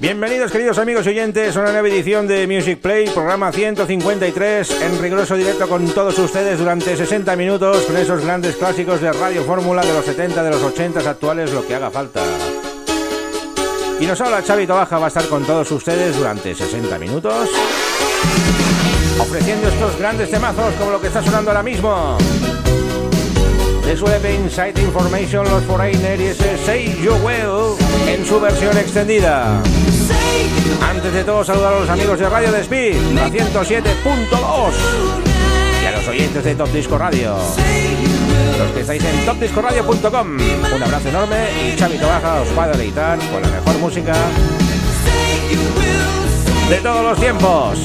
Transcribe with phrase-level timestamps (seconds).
[0.00, 5.36] Bienvenidos queridos amigos oyentes a una nueva edición de Music Play, programa 153, en riguroso
[5.36, 9.92] directo con todos ustedes durante 60 minutos con esos grandes clásicos de Radio Fórmula de
[9.92, 12.22] los 70, de los 80 actuales, lo que haga falta.
[14.00, 17.50] Y nos habla Chavito Baja, va a estar con todos ustedes durante 60 minutos,
[19.18, 22.16] ofreciendo estos grandes temazos como lo que está sonando ahora mismo.
[23.84, 27.76] The Web Insight Information, Los Foreigner y ese Say You Will
[28.06, 29.60] en su versión extendida.
[31.00, 33.84] Antes de todo, saludar a los amigos de Radio Despid, la 107.2
[35.82, 37.36] y a los oyentes de Top Disco Radio.
[38.58, 40.28] Los que estáis en topdiscoradio.com.
[40.74, 44.12] Un abrazo enorme y Chavito Baja os va a deleitar con la mejor música
[46.68, 47.78] de todos los tiempos.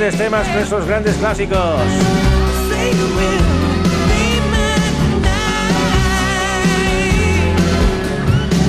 [0.00, 1.58] grandes temas, con esos grandes clásicos.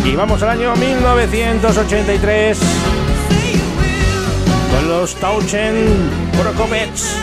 [0.04, 2.60] Y vamos al año 1983
[4.74, 5.86] con los Tauchen
[6.38, 7.16] Prokopets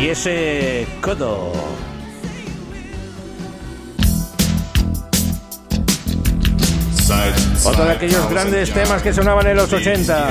[0.00, 1.49] y ese Kodo.
[7.70, 10.30] Otro de aquellos grandes temas que sonaban en los 80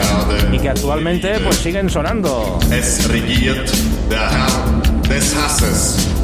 [0.52, 2.60] y que actualmente pues siguen sonando.
[2.70, 3.70] Es regiert
[4.10, 6.19] der Herr des Hasses.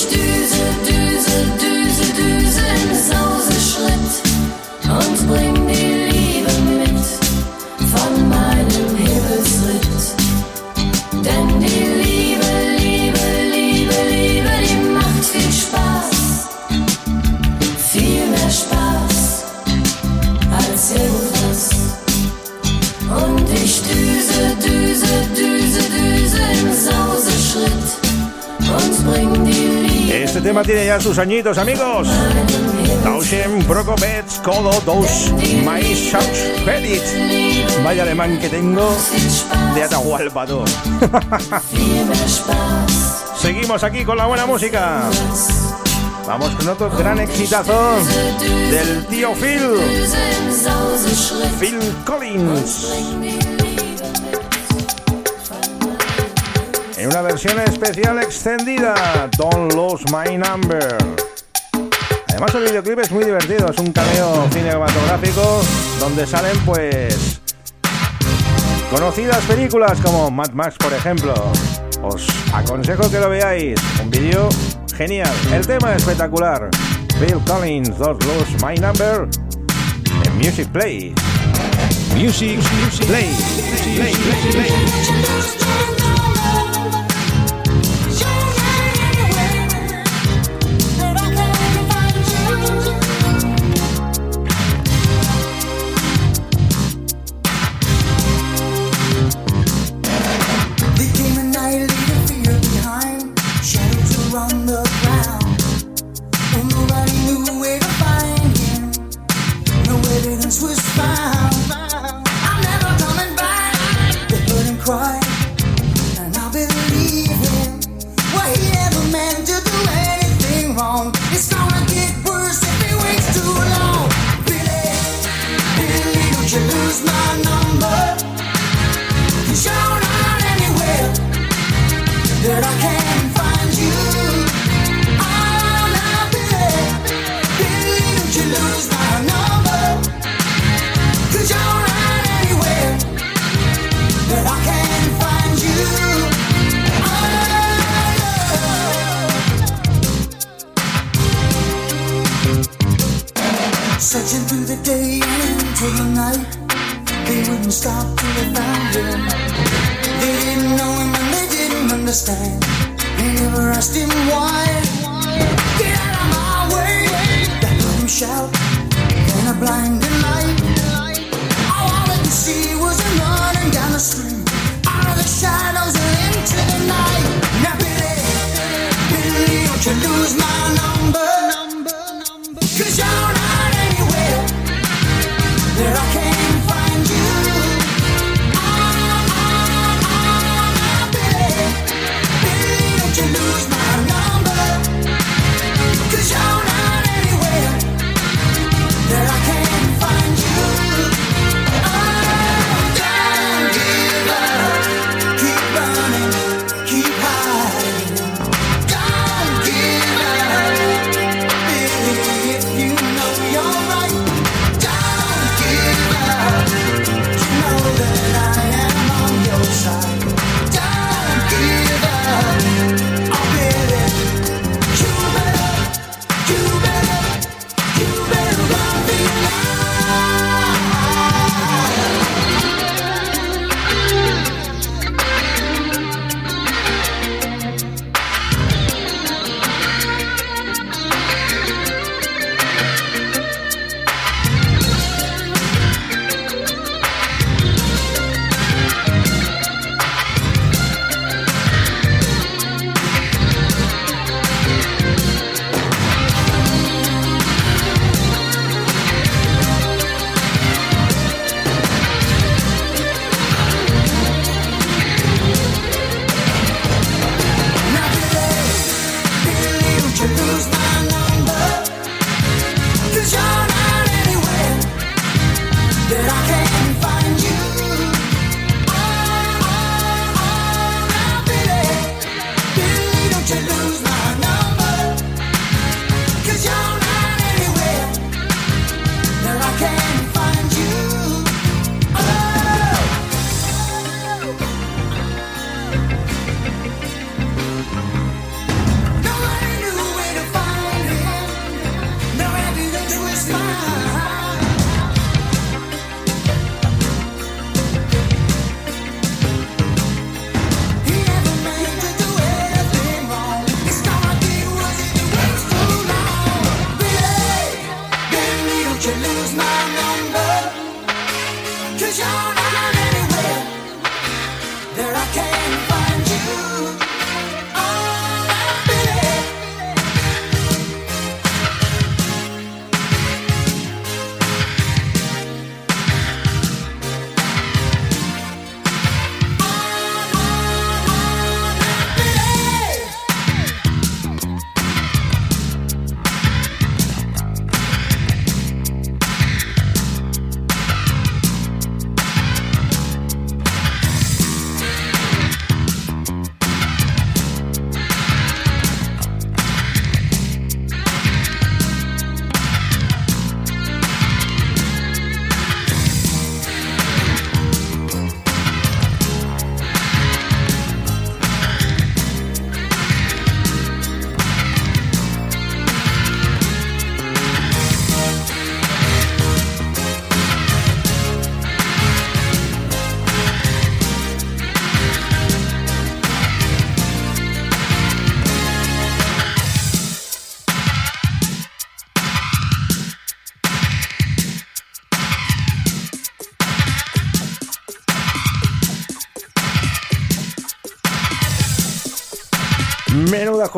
[0.00, 0.39] stuur.
[30.64, 32.06] Tiene ya sus añitos, amigos.
[33.02, 35.32] Tauschen Prokopets Kodo Dos
[35.64, 37.02] My Search Credit.
[37.82, 38.94] Vaya alemán que tengo
[39.74, 40.46] de Atahualpa
[43.38, 45.08] Seguimos aquí con la buena música.
[46.26, 47.96] Vamos con otro gran exitazo
[48.70, 49.78] del tío Phil.
[51.58, 53.59] Phil Collins.
[57.00, 60.98] en una versión especial extendida, Don't Lose My Number.
[62.28, 65.62] Además el videoclip es muy divertido, es un cameo cinematográfico
[65.98, 67.40] donde salen pues
[68.90, 71.32] conocidas películas como Mad Max por ejemplo.
[72.02, 74.50] Os aconsejo que lo veáis, un vídeo
[74.94, 76.68] genial, el tema espectacular.
[77.18, 79.26] Bill Collins, Don't Lose My Number,
[80.24, 81.14] en Music Play.
[82.14, 83.30] Music, music, play.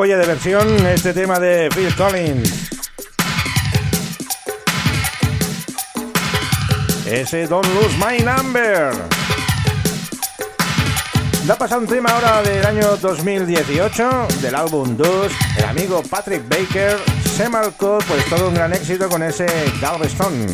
[0.02, 2.70] Joya de versión este tema de Phil Collins.
[7.06, 8.90] Ese Don't Lose My Number.
[11.46, 16.98] Da pasado un tema ahora del año 2018 del álbum Dus, el amigo Patrick Baker
[17.36, 19.46] se marcó pues todo un gran éxito con ese
[19.80, 20.48] Galveston.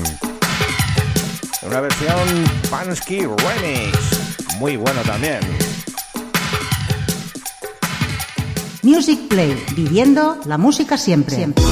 [1.62, 5.40] Una versión Pansky Remix, muy bueno también.
[8.82, 11.34] Music Play, viviendo la música siempre.
[11.34, 11.64] siempre.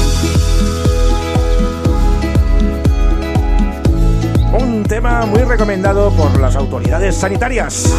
[4.58, 7.94] Un tema muy recomendado por las autoridades sanitarias.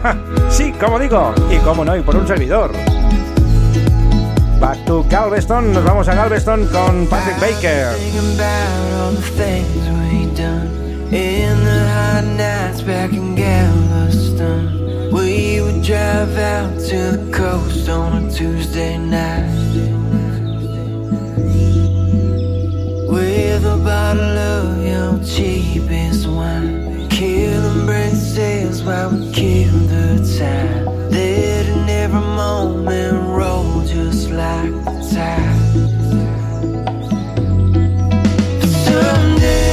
[0.50, 2.72] sí, como digo, y como no, y por un servidor.
[4.60, 7.96] Back to Galveston, nos vamos a Galveston con Patrick Baker.
[11.10, 14.87] In the hot nights back in Galveston, we would
[15.88, 19.48] drive out to the coast on a Tuesday night.
[23.08, 30.84] With a bottle of your cheapest wine, killing sales while we kill the time.
[31.10, 35.56] Let in every moment roll just like the tide.
[38.84, 39.67] Someday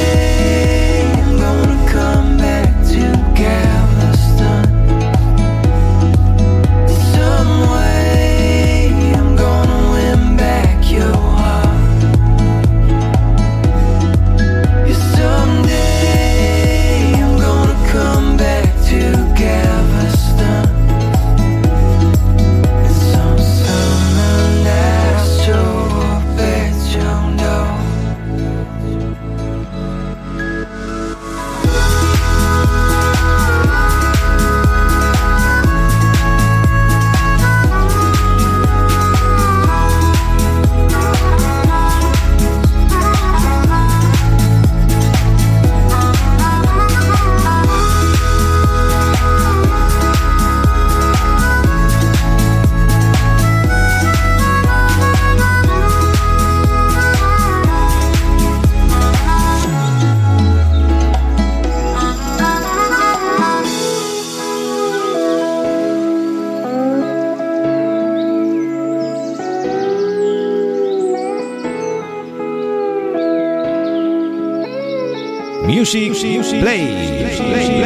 [75.96, 76.82] Music, Play.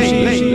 [0.10, 0.49] In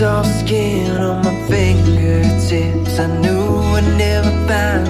[0.00, 2.98] Soft skin on my fingertips.
[2.98, 3.44] I knew
[3.76, 4.89] I'd never find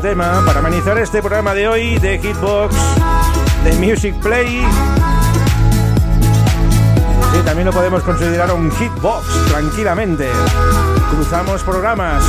[0.00, 2.74] tema para amenizar este programa de hoy de Hitbox,
[3.64, 4.64] de Music Play.
[7.32, 10.28] Sí, también lo podemos considerar un Hitbox, tranquilamente.
[11.10, 12.22] Cruzamos programas.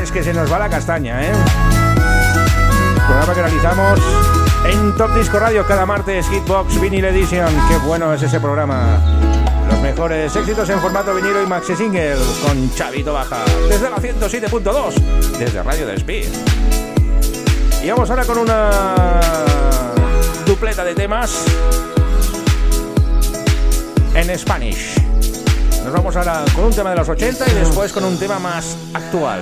[0.00, 1.32] Es que se nos va la castaña, ¿eh?
[3.06, 4.00] Programa que realizamos
[4.66, 7.48] en Top Disco Radio cada martes, Hitbox Vinyl Edition.
[7.68, 9.00] Qué bueno es ese programa.
[9.68, 13.44] Los mejores éxitos en formato vinilo y maxi single con Chavito Baja.
[13.68, 14.94] Desde la 107.2,
[15.38, 16.77] desde Radio de Speed.
[17.82, 19.20] Y vamos ahora con una
[20.44, 21.44] dupleta de temas
[24.14, 24.96] en Spanish.
[25.84, 28.76] Nos vamos ahora con un tema de los 80 y después con un tema más
[28.92, 29.40] actual.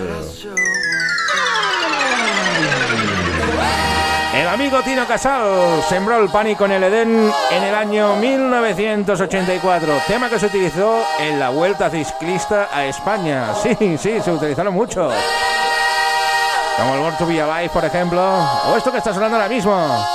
[4.35, 10.29] El amigo Tino Casal sembró el pánico en el Edén en el año 1984, tema
[10.29, 13.55] que se utilizó en la Vuelta Ciclista a España.
[13.55, 15.11] Sí, sí, se utilizaron mucho
[16.77, 18.23] como el Born to Be Alive, por ejemplo,
[18.67, 20.07] o esto que está sonando ahora mismo,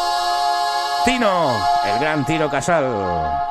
[1.06, 3.50] Tino, el gran Tino Casal.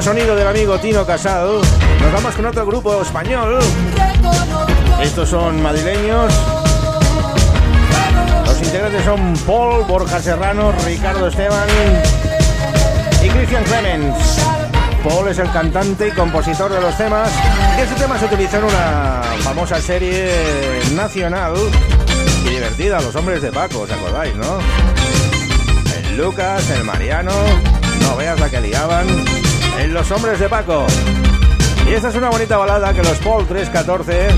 [0.00, 1.60] buen sonido del amigo Tino Casado.
[2.00, 3.58] Nos vamos con otro grupo español.
[5.02, 6.32] Estos son madrileños.
[8.46, 11.68] Los integrantes son Paul, Borja Serrano, Ricardo Esteban
[13.22, 14.16] y Cristian Clemens.
[15.04, 17.30] Paul es el cantante y compositor de los temas.
[17.78, 20.30] Este tema se utilizó en una famosa serie
[20.94, 21.52] nacional
[22.46, 24.60] y divertida, Los Hombres de Paco, ¿os acordáis, no?
[25.94, 27.32] El Lucas, el Mariano,
[28.00, 29.49] no veas la que liaban.
[29.90, 30.86] Los Hombres de Paco.
[31.88, 34.28] Y esta es una bonita balada que los Paul 314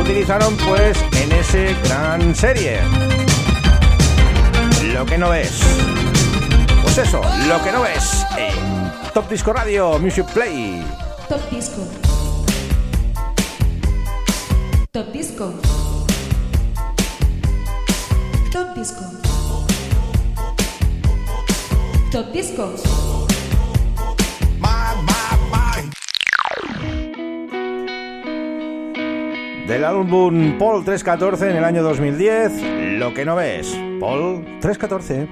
[0.00, 2.80] utilizaron pues en ese gran serie.
[4.94, 5.60] Lo que no ves.
[6.82, 10.82] Pues eso, lo que no ves en Top Disco Radio Music Play.
[11.28, 11.86] Top Disco.
[14.92, 15.54] Top Disco.
[18.50, 19.02] Top Disco.
[22.10, 23.11] Top Disco.
[29.72, 33.74] Del álbum Paul 314 en el año 2010, Lo que no ves.
[34.00, 35.26] Paul 314.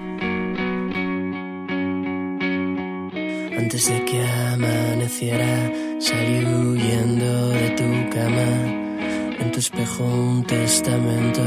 [3.58, 9.40] Antes de que amaneciera, salí huyendo de tu cama.
[9.40, 11.44] En tu espejo un testamento,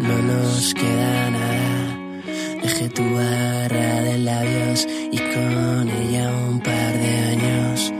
[0.00, 1.98] no nos queda nada.
[2.62, 7.99] Dejé tu barra de labios y con ella un par de años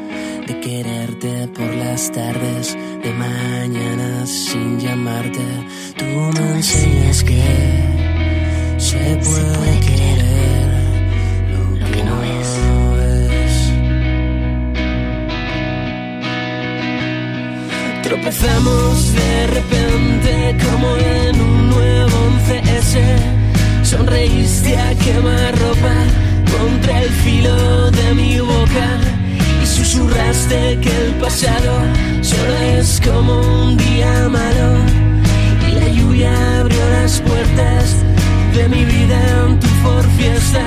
[0.53, 5.45] de quererte por las tardes, de mañana sin llamarte.
[5.97, 7.43] Tú me enseñas que
[8.79, 10.67] se puede querer
[11.53, 12.49] lo que no es.
[18.03, 20.33] Tropezamos de repente
[20.65, 23.85] como en un nuevo 11S.
[23.85, 25.95] Sonreíste a quemarropa
[26.59, 29.11] contra el filo de mi boca
[29.85, 31.73] susurraste que el pasado
[32.21, 34.69] solo es como un día malo
[35.69, 37.97] y la lluvia abrió las puertas
[38.55, 40.64] de mi vida en tu for fiesta.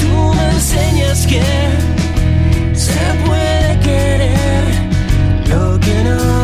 [0.00, 1.42] Tú me enseñas que
[2.74, 4.64] se puede querer
[5.48, 6.35] lo que no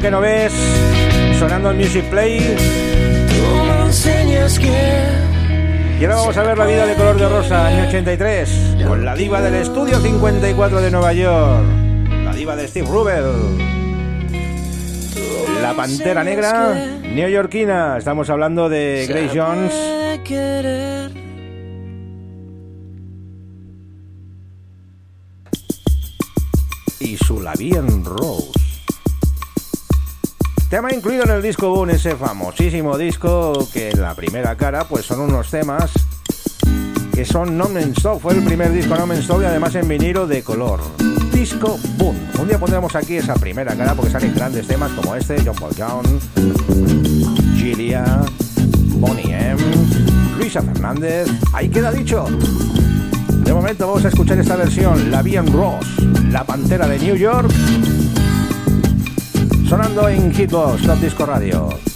[0.00, 0.52] que no ves,
[1.38, 2.56] sonando el Music Play.
[6.00, 9.14] Y ahora vamos a ver la vida de color de rosa, año 83, con la
[9.14, 11.64] diva del estudio 54 de Nueva York,
[12.24, 13.24] la diva de Steve Rubel,
[15.60, 17.98] la pantera negra neoyorquina.
[17.98, 19.74] Estamos hablando de Grace Jones.
[27.00, 28.59] Y su Lavian Rose.
[30.70, 35.04] Tema incluido en el disco Boom, ese famosísimo disco que en la primera cara pues
[35.04, 35.90] son unos temas
[37.12, 40.44] que son Non Stop, fue el primer disco Non Stop y además en vinilo de
[40.44, 40.80] color.
[41.32, 42.16] Disco Boom.
[42.38, 45.74] Un día pondremos aquí esa primera cara porque salen grandes temas como este, John Paul
[45.74, 46.06] Young,
[47.56, 48.04] Gilia,
[48.94, 49.60] Bonnie M,
[50.38, 51.26] Luisa Fernández.
[51.52, 52.26] Ahí queda dicho.
[53.42, 55.84] De momento vamos a escuchar esta versión, La Bien Ross,
[56.30, 57.50] la pantera de New York
[59.70, 61.89] sonando en Hit Top Disco Radio.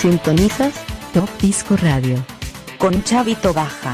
[0.00, 0.72] Sintonizas
[1.12, 2.16] Top Disco Radio
[2.78, 3.92] con Chavito Baja.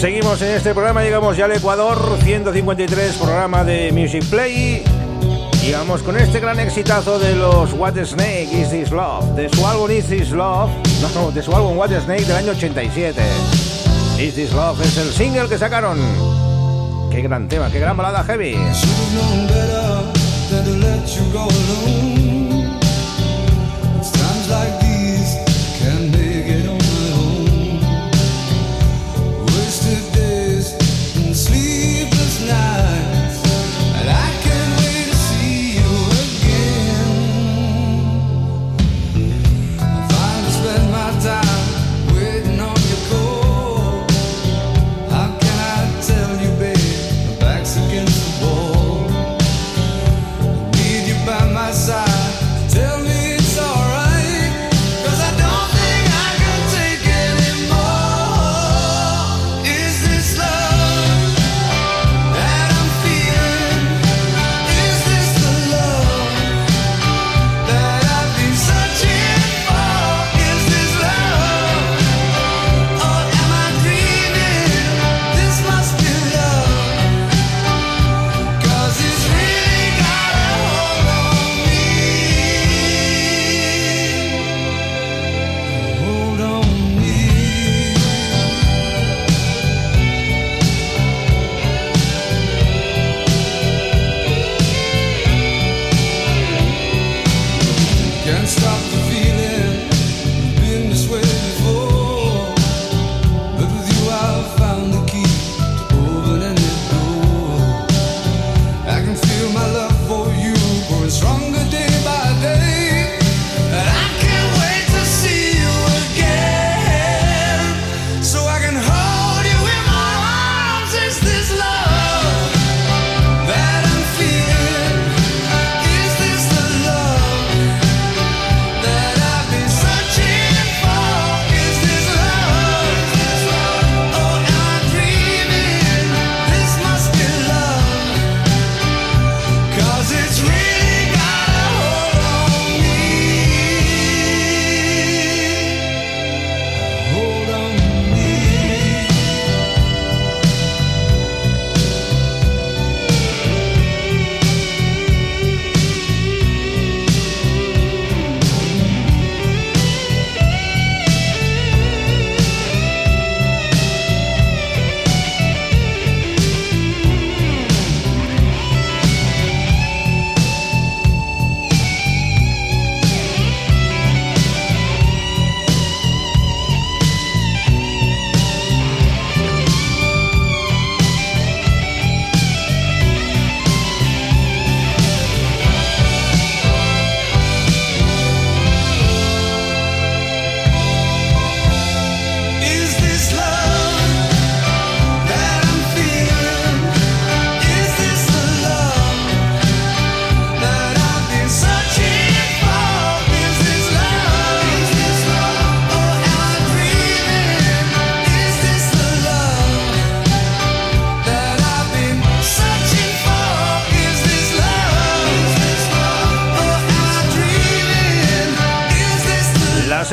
[0.00, 4.95] Seguimos en este programa, llegamos ya al Ecuador, 153 programa de Music Play.
[5.66, 9.66] Y vamos con este gran exitazo de los What Snake Is This Love, de su
[9.66, 10.70] álbum Is This Love,
[11.14, 13.20] no, de su álbum What Snake del año 87.
[14.20, 15.98] Is This Love es el single que sacaron.
[17.10, 18.56] Qué gran tema, qué gran balada heavy.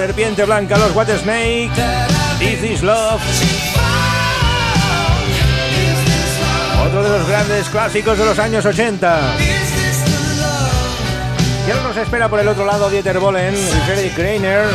[0.06, 1.72] Serpiente Blanca, los What Snake,
[2.42, 3.22] Is This Love.
[6.86, 9.22] Otro de los grandes clásicos de los años 80.
[11.66, 14.66] Y ahora nos espera por el otro lado Dieter Bohlen y Freddy Kreiner,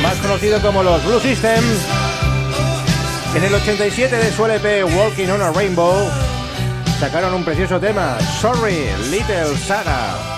[0.00, 1.62] más conocido como los Blue System.
[3.34, 6.10] En el 87 de su LP Walking on a Rainbow
[6.98, 10.37] sacaron un precioso tema, Sorry, Little Sarah.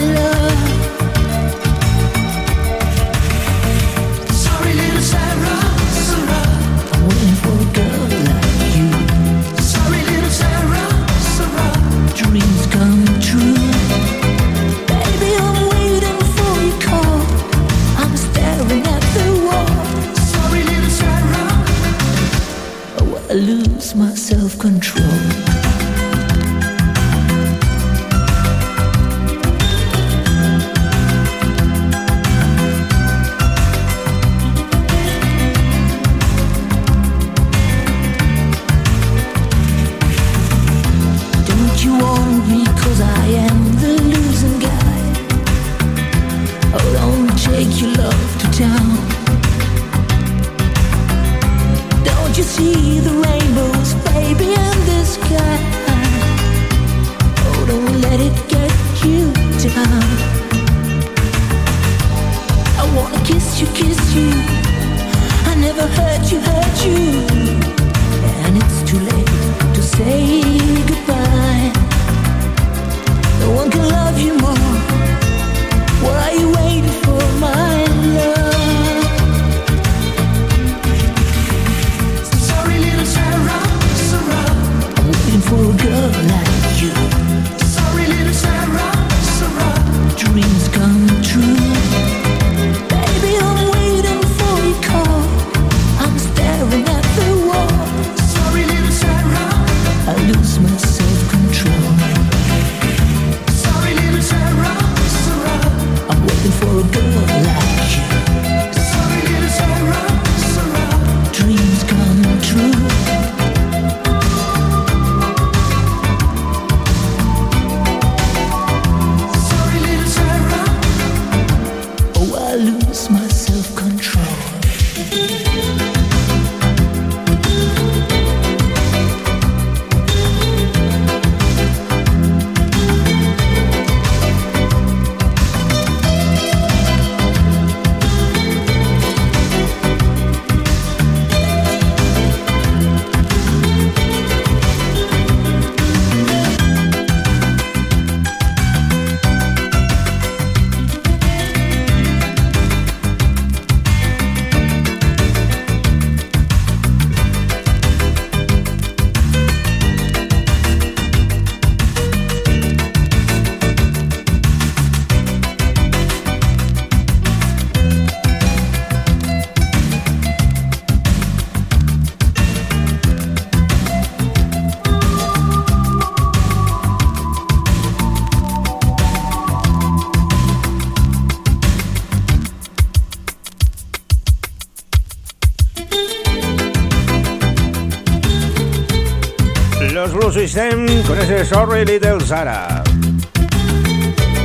[190.41, 192.81] Con ese Sorry Little Sarah.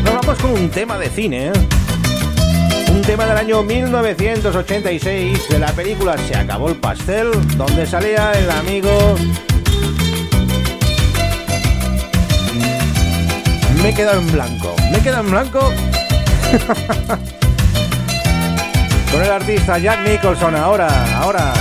[0.05, 1.47] Nos vamos con un tema de cine.
[1.47, 1.53] ¿eh?
[2.93, 8.51] Un tema del año 1986 de la película Se acabó el pastel, donde salía el
[8.51, 8.91] amigo.
[13.83, 14.77] Me he quedado en blanco.
[14.91, 15.61] Me he en blanco.
[19.13, 21.55] con el artista Jack Nicholson ahora, ahora.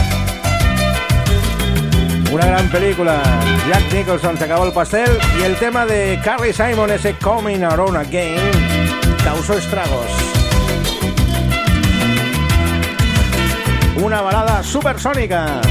[2.35, 3.23] Una gran película.
[3.69, 5.09] Jack Nicholson se acabó el pastel
[5.39, 8.51] y el tema de Carrie Simon, ese Coming Around Again,
[9.23, 10.05] causó estragos.
[14.03, 15.61] Una balada supersónica.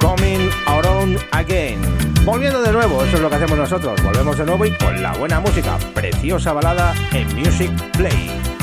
[0.00, 1.82] Coming Around Again.
[2.24, 4.02] Volviendo de nuevo, eso es lo que hacemos nosotros.
[4.02, 5.76] Volvemos de nuevo y con la buena música.
[5.92, 8.53] Preciosa balada en Music Play.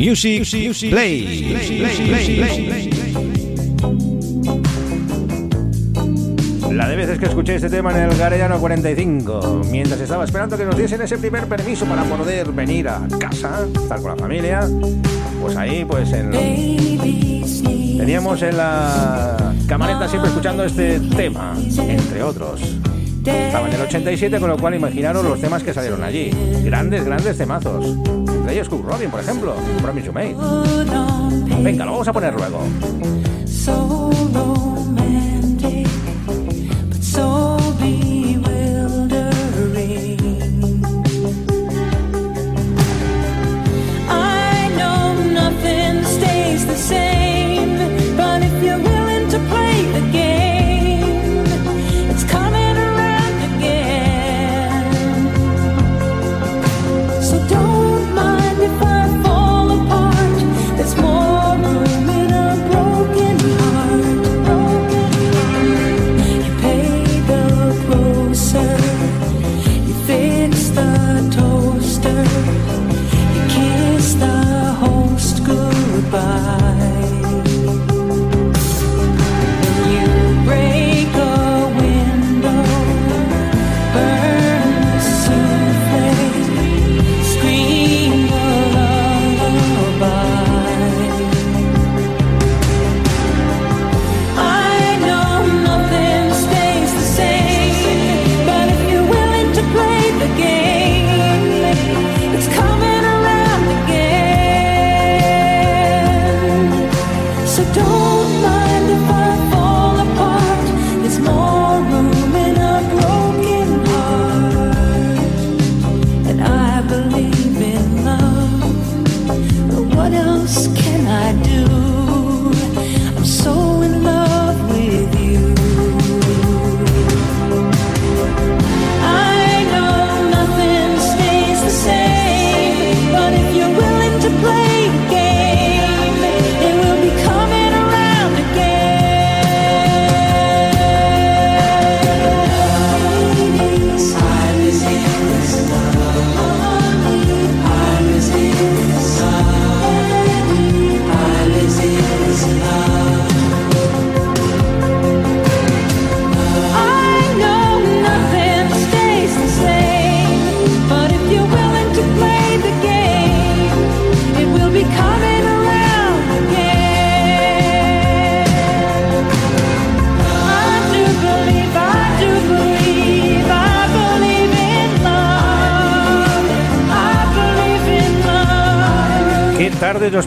[0.00, 0.48] Music,
[0.88, 1.70] Play.
[6.72, 10.64] La de veces que escuché este tema en el Garellano 45, mientras estaba esperando que
[10.64, 14.66] nos diesen ese primer permiso para poder venir a casa, estar con la familia,
[15.42, 16.30] pues ahí, pues en
[17.98, 22.62] teníamos en la camareta siempre escuchando este tema, entre otros.
[23.24, 26.30] Estaba en el 87, con lo cual imaginaros los temas que salieron allí.
[26.64, 27.84] Grandes, grandes temazos.
[27.86, 30.36] Entre ellos Cook Robin, por ejemplo, Promise You Made.
[31.62, 32.60] Venga, lo vamos a poner luego.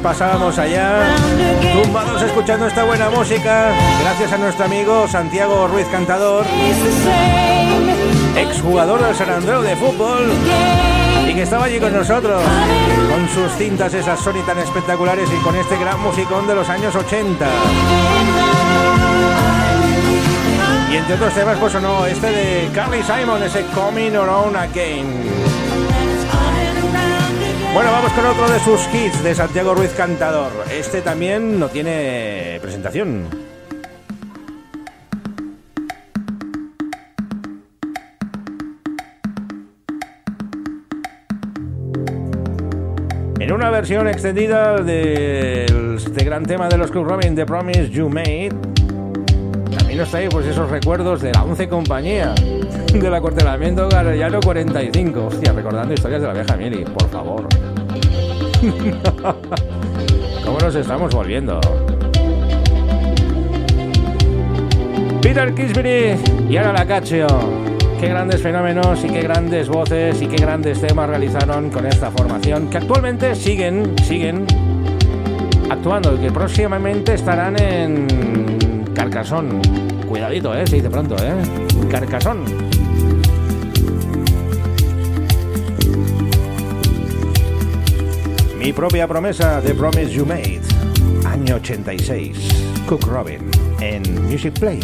[0.03, 1.15] Pasábamos allá,
[1.81, 6.45] tumbados escuchando esta buena música, gracias a nuestro amigo Santiago Ruiz Cantador,
[8.35, 10.29] exjugador del San Andreu de fútbol,
[11.25, 12.43] y que estaba allí con nosotros,
[13.09, 16.93] con sus cintas esas Sony tan espectaculares y con este gran musicón de los años
[16.93, 17.47] 80.
[20.91, 25.42] Y entre otros temas, pues o no, este de Carly Simon, ese Coming Around Again.
[27.73, 30.51] Bueno, vamos con otro de sus hits de Santiago Ruiz Cantador.
[30.71, 33.27] Este también no tiene presentación.
[43.39, 45.65] En una versión extendida de
[45.97, 48.51] este gran tema de los Club Robin, The Promise You Made,
[49.75, 52.35] también nos trae pues esos recuerdos de la 11 compañía,
[53.01, 55.25] del acuartelamiento Garellano 45.
[55.25, 57.47] Hostia, recordando historias de la vieja Mili, por favor.
[60.45, 61.59] ¿Cómo nos estamos volviendo?
[65.21, 66.15] Peter Kisbury
[66.49, 67.27] y Ana Lacaccio.
[67.99, 72.69] Qué grandes fenómenos y qué grandes voces y qué grandes temas realizaron con esta formación
[72.69, 74.45] que actualmente siguen, siguen
[75.69, 79.61] actuando y que próximamente estarán en Carcasón.
[80.07, 81.33] Cuidadito, eh, se dice pronto, eh.
[81.89, 82.72] Carcasón.
[88.63, 90.61] Mi propia promesa, The Promise You Made,
[91.25, 92.37] año 86,
[92.85, 93.49] Cook Robin,
[93.81, 94.79] en Music Play.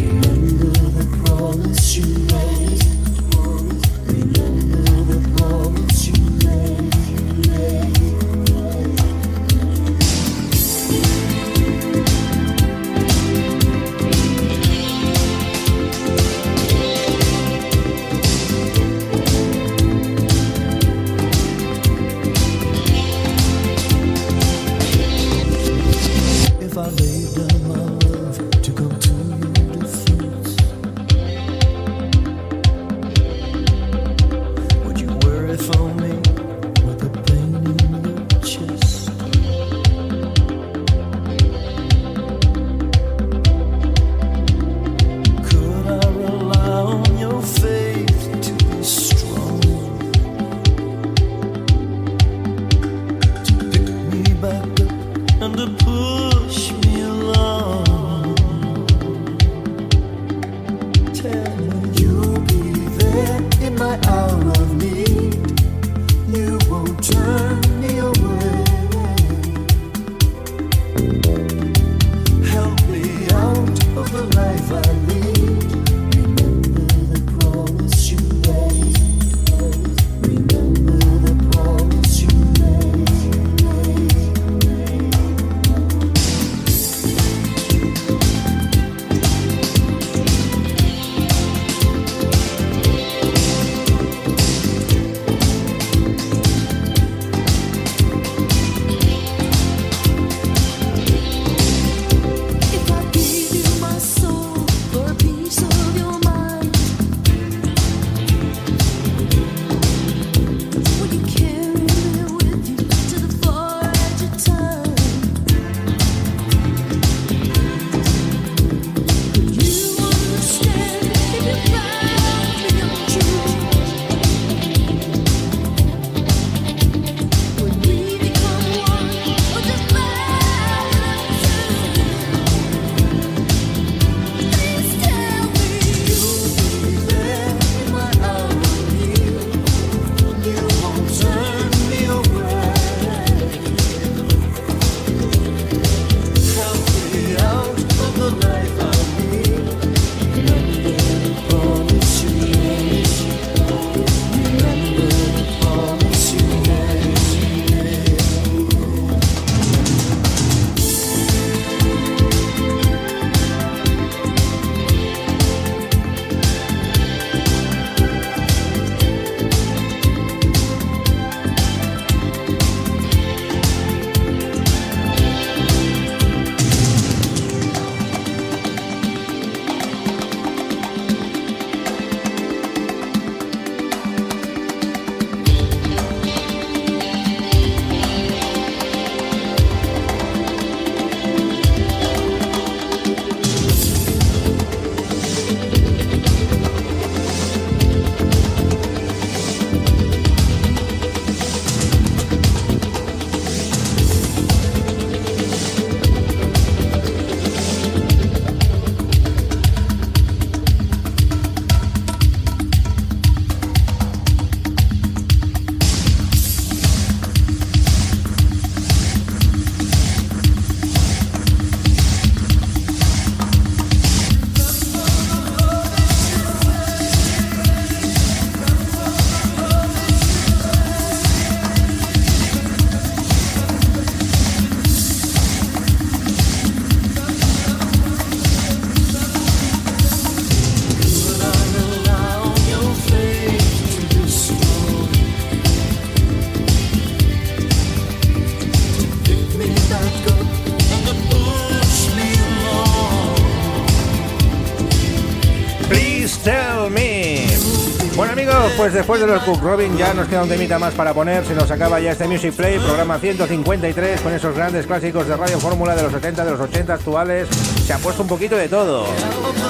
[258.89, 261.45] Pues después de los Cook Robin ya nos queda un temita más para poner.
[261.45, 265.59] Se nos acaba ya este Music Play, programa 153, con esos grandes clásicos de Radio
[265.59, 267.47] Fórmula de los 70, de los 80 actuales.
[267.85, 269.05] Se ha puesto un poquito de todo.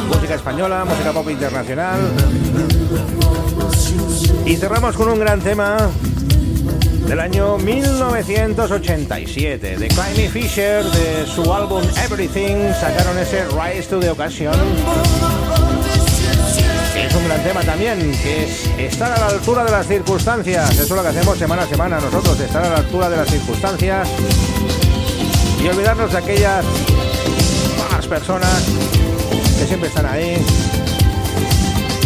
[0.07, 1.99] Música española, música pop internacional.
[4.45, 5.89] Y cerramos con un gran tema
[7.05, 14.11] del año 1987 de Climby Fisher de su álbum Everything sacaron ese Rise to the
[14.11, 14.55] Occasion
[17.05, 20.83] es un gran tema también que es estar a la altura de las circunstancias eso
[20.83, 24.09] es lo que hacemos semana a semana nosotros estar a la altura de las circunstancias
[25.61, 26.65] y olvidarnos de aquellas
[27.77, 28.63] malas personas
[29.57, 30.37] que siempre están ahí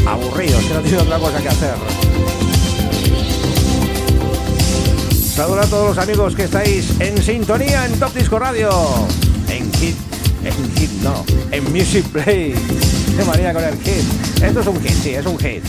[0.05, 1.75] aburridos que no tienen otra cosa que hacer
[5.35, 8.69] Saludos a todos los amigos que estáis en sintonía en Top Disco Radio.
[9.49, 9.95] En Hit,
[10.45, 12.53] en Hit no, en Music Play.
[13.21, 14.43] María con el Hit.
[14.43, 15.63] Esto es un hit, sí, es un hit.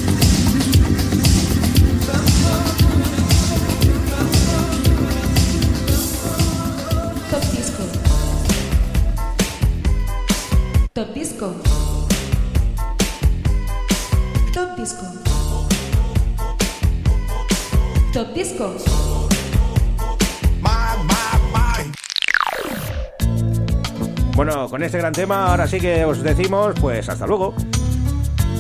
[24.75, 27.55] Con este gran tema, ahora sí que os decimos, pues hasta luego.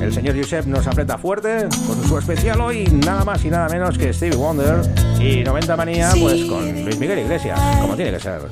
[0.00, 3.98] El señor Josep nos aprieta fuerte con su especial hoy, nada más y nada menos
[3.98, 4.80] que Stevie Wonder
[5.18, 8.42] y 90 Manía, pues con Luis Miguel Iglesias, como tiene que ser.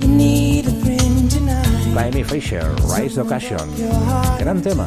[2.24, 2.66] Fisher,
[2.98, 3.70] Rise Occasion.
[4.40, 4.84] Gran tema.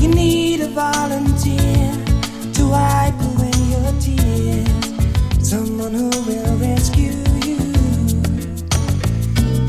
[0.00, 1.92] You need a volunteer
[2.52, 5.48] to wipe away your tears.
[5.48, 6.47] Someone who will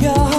[0.02, 0.30] Your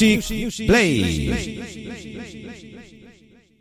[0.00, 1.58] Music Play.